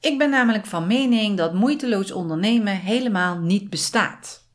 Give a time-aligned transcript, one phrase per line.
[0.00, 4.46] Ik ben namelijk van mening dat moeiteloos ondernemen helemaal niet bestaat.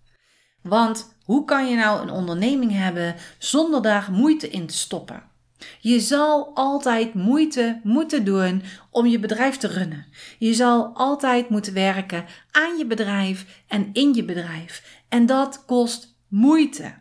[0.62, 5.32] Want hoe kan je nou een onderneming hebben zonder daar moeite in te stoppen?
[5.80, 10.06] Je zal altijd moeite moeten doen om je bedrijf te runnen.
[10.40, 15.02] Je zal altijd moeten werken aan je bedrijf en in je bedrijf.
[15.10, 16.94] En dat kost moeite.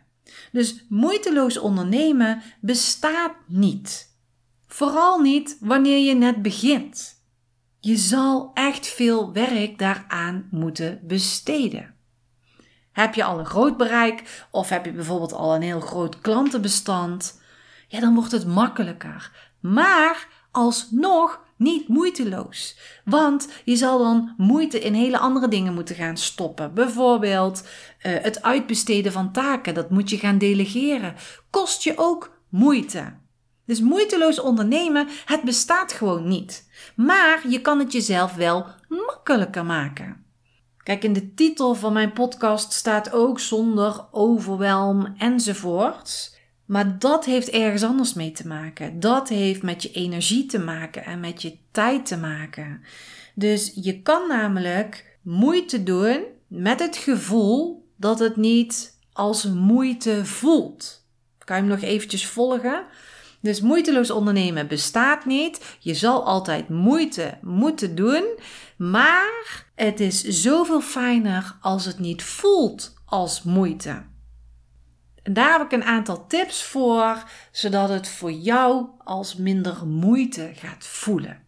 [0.51, 4.17] Dus moeiteloos ondernemen bestaat niet.
[4.67, 7.22] Vooral niet wanneer je net begint.
[7.85, 11.95] Je zal echt veel werk daaraan moeten besteden.
[12.91, 17.41] Heb je al een groot bereik of heb je bijvoorbeeld al een heel groot klantenbestand?
[17.87, 19.31] Ja, dan wordt het makkelijker.
[19.59, 22.77] Maar alsnog niet moeiteloos.
[23.05, 26.73] Want je zal dan moeite in hele andere dingen moeten gaan stoppen.
[26.73, 27.67] Bijvoorbeeld uh,
[28.21, 31.15] het uitbesteden van taken, dat moet je gaan delegeren.
[31.49, 33.21] Kost je ook moeite.
[33.65, 36.69] Dus moeiteloos ondernemen, het bestaat gewoon niet.
[36.95, 40.25] Maar je kan het jezelf wel makkelijker maken.
[40.83, 46.35] Kijk, in de titel van mijn podcast staat ook zonder overwelm enzovoorts.
[46.65, 48.99] Maar dat heeft ergens anders mee te maken.
[48.99, 52.81] Dat heeft met je energie te maken en met je tijd te maken.
[53.35, 61.05] Dus je kan namelijk moeite doen met het gevoel dat het niet als moeite voelt.
[61.37, 62.85] Kan je hem nog eventjes volgen?
[63.43, 65.77] Dus moeiteloos ondernemen bestaat niet.
[65.79, 68.39] Je zal altijd moeite moeten doen.
[68.77, 74.03] Maar het is zoveel fijner als het niet voelt als moeite.
[75.23, 80.51] En daar heb ik een aantal tips voor, zodat het voor jou als minder moeite
[80.55, 81.43] gaat voelen.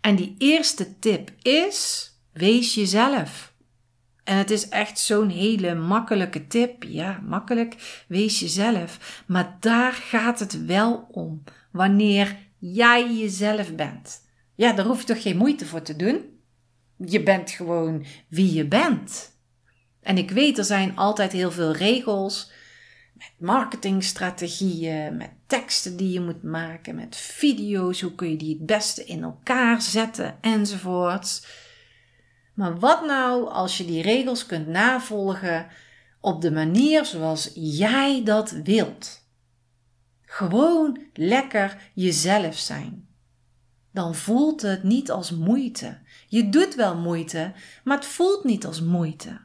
[0.00, 3.49] En die eerste tip is: wees jezelf.
[4.30, 6.82] En het is echt zo'n hele makkelijke tip.
[6.82, 9.22] Ja, makkelijk, wees jezelf.
[9.26, 11.42] Maar daar gaat het wel om.
[11.72, 14.20] Wanneer jij jezelf bent.
[14.54, 16.40] Ja, daar hoef je toch geen moeite voor te doen?
[16.96, 19.38] Je bent gewoon wie je bent.
[20.00, 22.52] En ik weet, er zijn altijd heel veel regels
[23.14, 28.66] met marketingstrategieën, met teksten die je moet maken, met video's, hoe kun je die het
[28.66, 31.46] beste in elkaar zetten enzovoorts.
[32.54, 35.66] Maar wat nou als je die regels kunt navolgen
[36.20, 39.28] op de manier zoals jij dat wilt?
[40.22, 43.08] Gewoon lekker jezelf zijn.
[43.92, 45.98] Dan voelt het niet als moeite.
[46.28, 47.52] Je doet wel moeite,
[47.84, 49.40] maar het voelt niet als moeite.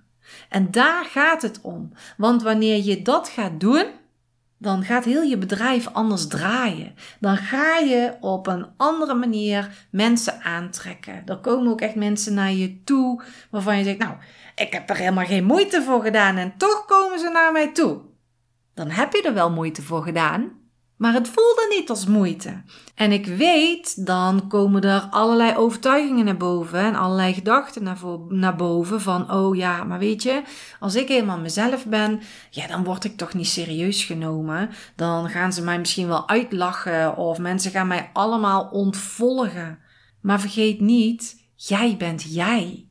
[0.49, 1.91] En daar gaat het om.
[2.17, 3.85] Want wanneer je dat gaat doen,
[4.57, 6.95] dan gaat heel je bedrijf anders draaien.
[7.19, 11.21] Dan ga je op een andere manier mensen aantrekken.
[11.25, 14.13] Er komen ook echt mensen naar je toe waarvan je zegt: Nou,
[14.55, 18.01] ik heb er helemaal geen moeite voor gedaan en toch komen ze naar mij toe.
[18.73, 20.51] Dan heb je er wel moeite voor gedaan,
[20.97, 22.61] maar het voelde niet als moeite.
[22.95, 27.97] En ik weet, dan komen er allerlei overtuigingen naar boven en allerlei gedachten naar,
[28.29, 30.41] naar boven van, oh ja, maar weet je,
[30.79, 34.69] als ik helemaal mezelf ben, ja, dan word ik toch niet serieus genomen.
[34.95, 39.79] Dan gaan ze mij misschien wel uitlachen of mensen gaan mij allemaal ontvolgen.
[40.21, 42.84] Maar vergeet niet, jij bent jij.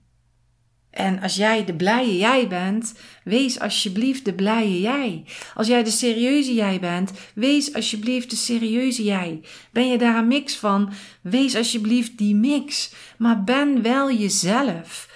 [0.95, 2.95] En als jij de blije jij bent,
[3.25, 5.25] wees alsjeblieft de blije jij.
[5.55, 9.41] Als jij de serieuze jij bent, wees alsjeblieft de serieuze jij.
[9.73, 10.93] Ben je daar een mix van?
[11.21, 12.93] Wees alsjeblieft die mix.
[13.19, 15.13] Maar ben wel jezelf.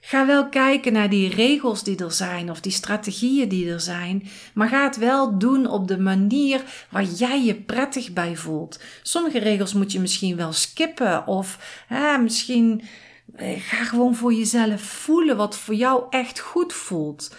[0.00, 4.28] Ga wel kijken naar die regels die er zijn of die strategieën die er zijn,
[4.54, 8.80] maar ga het wel doen op de manier waar jij je prettig bij voelt.
[9.02, 12.82] Sommige regels moet je misschien wel skippen of hè, misschien
[13.36, 17.36] ga gewoon voor jezelf voelen wat voor jou echt goed voelt.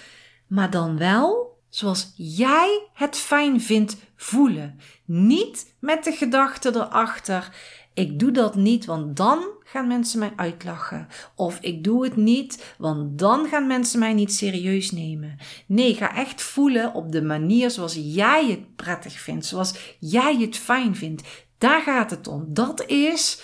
[0.48, 4.80] Maar dan wel zoals jij het fijn vindt voelen.
[5.06, 7.50] Niet met de gedachte erachter:
[7.94, 11.08] ik doe dat niet, want dan gaan mensen mij uitlachen.
[11.36, 15.38] Of ik doe het niet, want dan gaan mensen mij niet serieus nemen.
[15.66, 20.58] Nee, ga echt voelen op de manier zoals jij het prettig vindt, zoals jij het
[20.58, 21.24] fijn vindt.
[21.58, 22.46] Daar gaat het om.
[22.48, 23.42] Dat is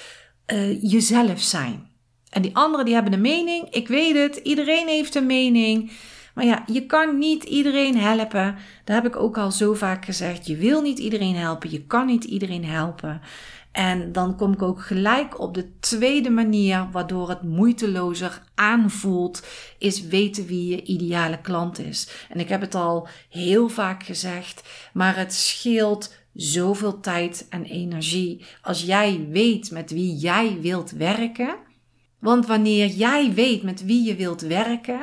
[0.54, 1.95] uh, jezelf zijn.
[2.36, 3.70] En die anderen die hebben een mening.
[3.70, 5.92] Ik weet het, iedereen heeft een mening.
[6.34, 8.56] Maar ja, je kan niet iedereen helpen.
[8.84, 10.48] Dat heb ik ook al zo vaak gezegd.
[10.48, 11.72] Je wil niet iedereen helpen.
[11.72, 13.22] Je kan niet iedereen helpen.
[13.72, 19.48] En dan kom ik ook gelijk op de tweede manier waardoor het moeitelozer aanvoelt,
[19.78, 22.10] is weten wie je ideale klant is.
[22.30, 28.46] En ik heb het al heel vaak gezegd, maar het scheelt zoveel tijd en energie
[28.62, 31.65] als jij weet met wie jij wilt werken.
[32.26, 35.00] Want wanneer jij weet met wie je wilt werken,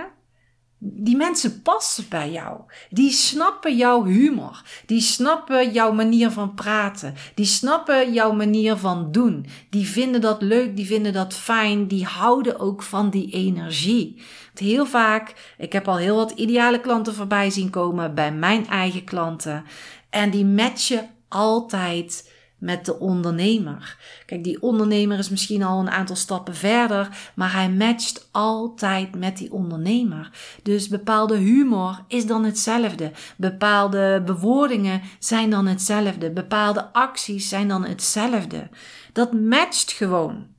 [0.79, 2.61] die mensen passen bij jou.
[2.91, 4.63] Die snappen jouw humor.
[4.87, 7.15] Die snappen jouw manier van praten.
[7.35, 9.47] Die snappen jouw manier van doen.
[9.71, 11.89] Die vinden dat leuk, die vinden dat fijn.
[11.89, 14.15] Die houden ook van die energie.
[14.47, 18.67] Want heel vaak, ik heb al heel wat ideale klanten voorbij zien komen bij mijn
[18.67, 19.65] eigen klanten.
[20.11, 22.31] En die matchen altijd
[22.63, 23.97] met de ondernemer.
[24.27, 29.37] Kijk, die ondernemer is misschien al een aantal stappen verder, maar hij matcht altijd met
[29.37, 30.31] die ondernemer.
[30.63, 33.13] Dus bepaalde humor is dan hetzelfde.
[33.37, 36.31] Bepaalde bewoordingen zijn dan hetzelfde.
[36.31, 38.69] Bepaalde acties zijn dan hetzelfde.
[39.13, 40.52] Dat matcht gewoon.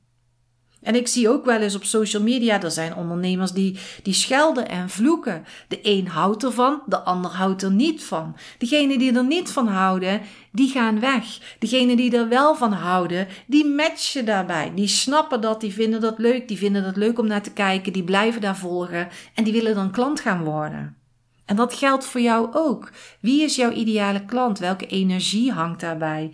[0.84, 4.68] En ik zie ook wel eens op social media, er zijn ondernemers die, die schelden
[4.68, 5.44] en vloeken.
[5.68, 8.36] De een houdt ervan, de ander houdt er niet van.
[8.58, 10.20] Degenen die er niet van houden,
[10.52, 11.56] die gaan weg.
[11.58, 14.72] Degenen die er wel van houden, die matchen daarbij.
[14.74, 17.92] Die snappen dat, die vinden dat leuk, die vinden dat leuk om naar te kijken,
[17.92, 20.96] die blijven daar volgen en die willen dan klant gaan worden.
[21.44, 22.90] En dat geldt voor jou ook.
[23.20, 24.58] Wie is jouw ideale klant?
[24.58, 26.32] Welke energie hangt daarbij?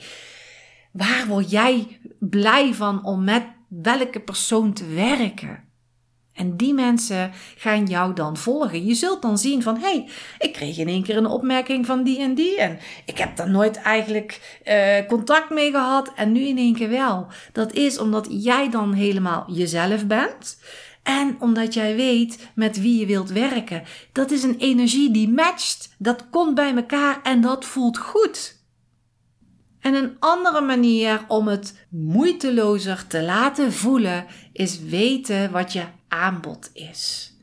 [0.92, 5.68] Waar word jij blij van om met welke persoon te werken.
[6.32, 8.84] En die mensen gaan jou dan volgen.
[8.84, 10.08] Je zult dan zien van, hé, hey,
[10.38, 12.60] ik kreeg in één keer een opmerking van die en die.
[12.60, 16.12] En ik heb daar nooit eigenlijk uh, contact mee gehad.
[16.14, 17.26] En nu in één keer wel.
[17.52, 20.58] Dat is omdat jij dan helemaal jezelf bent.
[21.02, 23.82] En omdat jij weet met wie je wilt werken.
[24.12, 25.94] Dat is een energie die matcht.
[25.98, 28.59] Dat komt bij elkaar en dat voelt goed.
[29.80, 36.70] En een andere manier om het moeitelozer te laten voelen is weten wat je aanbod
[36.72, 37.34] is.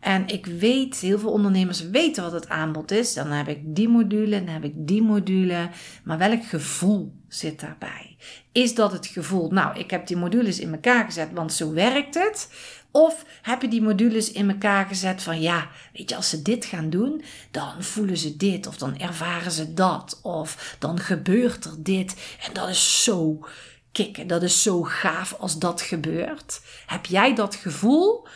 [0.00, 3.14] En ik weet, heel veel ondernemers weten wat het aanbod is.
[3.14, 5.68] Dan heb ik die module, dan heb ik die module.
[6.04, 8.16] Maar welk gevoel zit daarbij?
[8.52, 12.14] Is dat het gevoel, nou, ik heb die modules in elkaar gezet, want zo werkt
[12.14, 12.48] het?
[12.90, 16.64] Of heb je die modules in elkaar gezet van ja, weet je, als ze dit
[16.64, 21.74] gaan doen, dan voelen ze dit of dan ervaren ze dat of dan gebeurt er
[21.78, 22.36] dit.
[22.46, 23.46] En dat is zo
[23.92, 26.60] kicken, dat is zo gaaf als dat gebeurt.
[26.86, 28.26] Heb jij dat gevoel?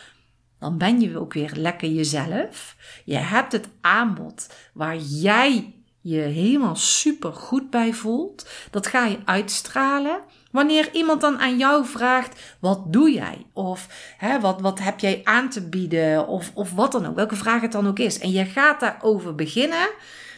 [0.58, 2.76] Dan ben je ook weer lekker jezelf.
[3.04, 8.48] Je hebt het aanbod waar jij je helemaal super goed bij voelt.
[8.70, 10.20] Dat ga je uitstralen.
[10.52, 13.46] Wanneer iemand dan aan jou vraagt: wat doe jij?
[13.52, 16.26] Of hè, wat, wat heb jij aan te bieden?
[16.28, 18.18] Of, of wat dan ook, welke vraag het dan ook is.
[18.18, 19.88] En je gaat daarover beginnen,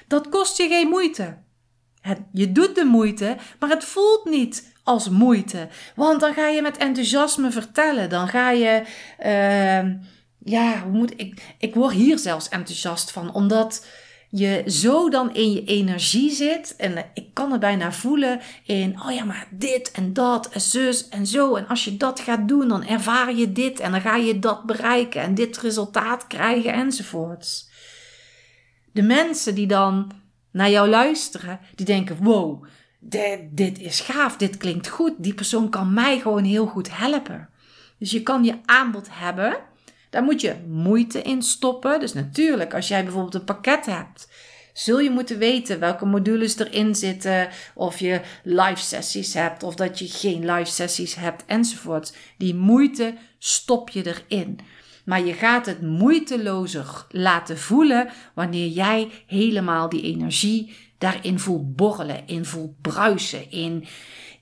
[0.09, 1.37] dat kost je geen moeite.
[2.33, 5.69] Je doet de moeite, maar het voelt niet als moeite.
[5.95, 8.09] Want dan ga je met enthousiasme vertellen.
[8.09, 8.83] Dan ga je.
[9.25, 9.93] Uh,
[10.39, 11.55] ja, hoe moet ik.
[11.59, 13.87] Ik word hier zelfs enthousiast van, omdat
[14.37, 16.75] je zo dan in je energie zit.
[16.77, 21.09] En ik kan het bijna voelen in, oh ja, maar dit en dat en zus
[21.09, 21.55] en zo.
[21.55, 24.65] En als je dat gaat doen, dan ervaar je dit en dan ga je dat
[24.65, 27.71] bereiken en dit resultaat krijgen enzovoorts.
[28.93, 30.13] De mensen die dan
[30.51, 32.65] naar jou luisteren, die denken, wow,
[33.01, 35.13] dit, dit is gaaf, dit klinkt goed.
[35.17, 37.49] Die persoon kan mij gewoon heel goed helpen.
[37.99, 39.57] Dus je kan je aanbod hebben
[40.15, 42.01] daar moet je moeite in stoppen.
[42.01, 44.29] Dus natuurlijk, als jij bijvoorbeeld een pakket hebt,
[44.73, 49.99] zul je moeten weten welke modules erin zitten, of je live sessies hebt, of dat
[49.99, 52.17] je geen live sessies hebt, enzovoort.
[52.39, 54.59] Die moeite stop je erin.
[55.05, 62.27] Maar je gaat het moeitelozer laten voelen wanneer jij helemaal die energie daarin voelt borrelen,
[62.27, 63.87] in voelt bruisen, in,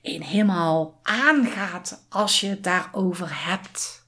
[0.01, 4.02] in helemaal aangaat als je het daarover hebt.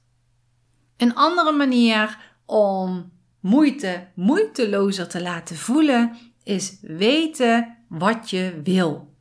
[0.96, 9.14] Een andere manier om moeite moeitelozer te laten voelen is weten wat je wil.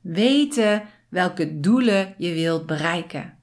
[0.00, 3.38] Weten welke doelen je wilt bereiken.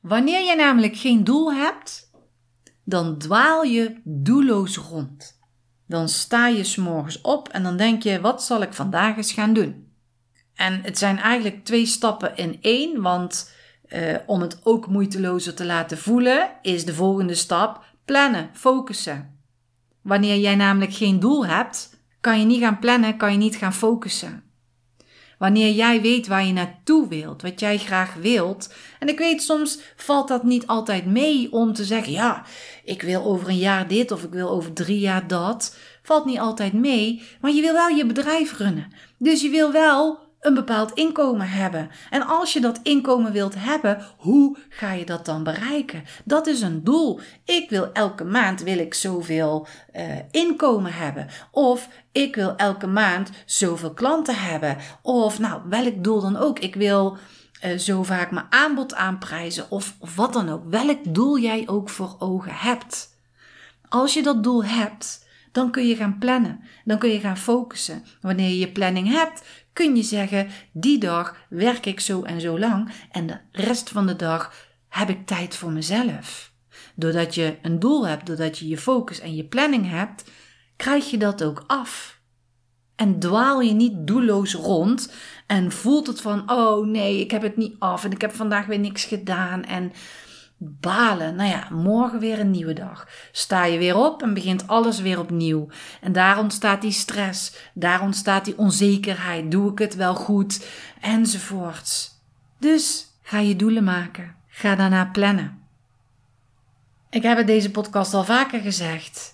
[0.00, 2.10] Wanneer je namelijk geen doel hebt,
[2.84, 5.40] dan dwaal je doelloos rond.
[5.86, 9.52] Dan sta je s'morgens op en dan denk je: wat zal ik vandaag eens gaan
[9.52, 9.92] doen?
[10.54, 13.52] En het zijn eigenlijk twee stappen in één, want
[13.94, 19.38] uh, om het ook moeitelozer te laten voelen, is de volgende stap plannen, focussen.
[20.02, 23.74] Wanneer jij namelijk geen doel hebt, kan je niet gaan plannen, kan je niet gaan
[23.74, 24.42] focussen.
[25.38, 28.74] Wanneer jij weet waar je naartoe wilt, wat jij graag wilt.
[28.98, 32.44] En ik weet, soms valt dat niet altijd mee om te zeggen: ja,
[32.84, 35.76] ik wil over een jaar dit of ik wil over drie jaar dat.
[36.02, 38.92] Valt niet altijd mee, maar je wil wel je bedrijf runnen.
[39.18, 41.90] Dus je wil wel een bepaald inkomen hebben.
[42.10, 46.04] En als je dat inkomen wilt hebben, hoe ga je dat dan bereiken?
[46.24, 47.20] Dat is een doel.
[47.44, 51.28] Ik wil elke maand wil ik zoveel uh, inkomen hebben.
[51.50, 54.76] Of ik wil elke maand zoveel klanten hebben.
[55.02, 56.58] Of nou, welk doel dan ook.
[56.58, 57.16] Ik wil
[57.64, 59.70] uh, zo vaak mijn aanbod aanprijzen.
[59.70, 60.62] Of, of wat dan ook.
[60.70, 63.08] Welk doel jij ook voor ogen hebt.
[63.88, 66.60] Als je dat doel hebt, dan kun je gaan plannen.
[66.84, 68.04] Dan kun je gaan focussen.
[68.20, 69.42] Wanneer je je planning hebt,
[69.72, 74.06] kun je zeggen: die dag werk ik zo en zo lang en de rest van
[74.06, 74.54] de dag
[74.88, 76.52] heb ik tijd voor mezelf.
[76.94, 80.24] Doordat je een doel hebt, doordat je je focus en je planning hebt,
[80.76, 82.20] krijg je dat ook af.
[82.96, 85.12] En dwaal je niet doelloos rond
[85.46, 88.66] en voelt het van: oh nee, ik heb het niet af en ik heb vandaag
[88.66, 89.92] weer niks gedaan en
[90.62, 91.34] balen.
[91.34, 93.08] Nou ja, morgen weer een nieuwe dag.
[93.32, 95.68] Sta je weer op en begint alles weer opnieuw.
[96.00, 99.50] En daar ontstaat die stress, daar ontstaat die onzekerheid.
[99.50, 100.66] Doe ik het wel goed?
[101.00, 102.10] Enzovoorts.
[102.58, 104.34] Dus ga je doelen maken.
[104.48, 105.60] Ga daarna plannen.
[107.10, 109.32] Ik heb het deze podcast al vaker gezegd.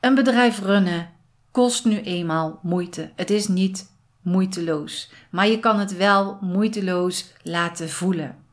[0.00, 1.10] Een bedrijf runnen
[1.50, 3.12] kost nu eenmaal moeite.
[3.16, 8.43] Het is niet moeiteloos, maar je kan het wel moeiteloos laten voelen.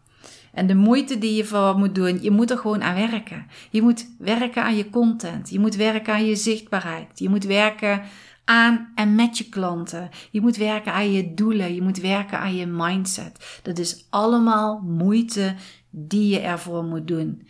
[0.54, 3.48] En de moeite die je voor moet doen, je moet er gewoon aan werken.
[3.70, 5.50] Je moet werken aan je content.
[5.50, 7.20] Je moet werken aan je zichtbaarheid.
[7.20, 8.02] Je moet werken
[8.46, 10.10] aan en met je klanten.
[10.32, 11.74] Je moet werken aan je doelen.
[11.74, 13.60] Je moet werken aan je mindset.
[13.64, 15.56] Dat is allemaal moeite
[15.90, 17.48] die je ervoor moet doen.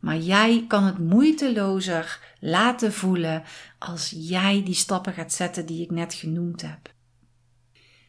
[0.00, 3.42] Maar jij kan het moeitelozer laten voelen
[3.78, 6.96] als jij die stappen gaat zetten die ik net genoemd heb.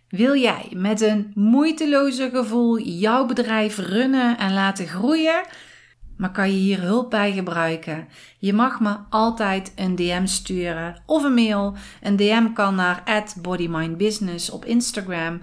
[0.10, 5.46] Wil jij met een moeiteloze gevoel jouw bedrijf runnen en laten groeien?
[6.18, 8.08] Maar kan je hier hulp bij gebruiken?
[8.38, 11.75] Je mag me altijd een DM sturen of een mail.
[12.01, 15.42] Een DM kan naar @bodymindbusiness op Instagram